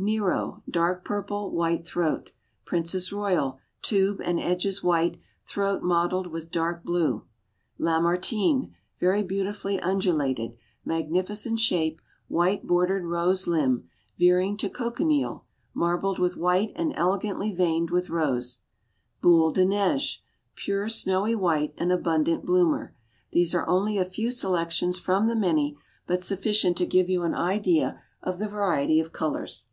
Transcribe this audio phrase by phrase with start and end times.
[0.00, 2.30] Nero, dark purple, white throat.
[2.64, 7.24] Princess Royal, tube and edges white, throat mottled with dark blue.
[7.80, 16.36] Lamartine, very beautifully undulated, magnificent shape; white bordered rose limb, veering to cochineal, marbled with
[16.36, 18.60] white and elegantly veined with rose.
[19.20, 20.18] Boule de Neige,
[20.54, 22.94] pure snowy white, an abundant bloomer.
[23.32, 25.76] These are only a few selections from the many,
[26.06, 29.66] but sufficient to give you an idea of the variety of colors.